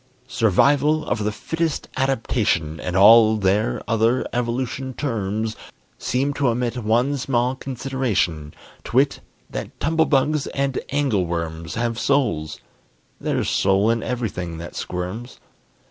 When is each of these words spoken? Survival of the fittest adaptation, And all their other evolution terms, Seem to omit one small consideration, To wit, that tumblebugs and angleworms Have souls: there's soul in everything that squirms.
Survival 0.27 1.05
of 1.07 1.23
the 1.23 1.31
fittest 1.31 1.87
adaptation, 1.95 2.79
And 2.79 2.95
all 2.95 3.37
their 3.37 3.83
other 3.87 4.25
evolution 4.33 4.95
terms, 4.95 5.55
Seem 5.99 6.33
to 6.33 6.47
omit 6.47 6.75
one 6.77 7.17
small 7.17 7.55
consideration, 7.55 8.51
To 8.85 8.95
wit, 8.95 9.19
that 9.51 9.79
tumblebugs 9.79 10.47
and 10.55 10.79
angleworms 10.91 11.75
Have 11.75 11.99
souls: 11.99 12.59
there's 13.19 13.51
soul 13.51 13.91
in 13.91 14.01
everything 14.01 14.57
that 14.57 14.75
squirms. 14.75 15.39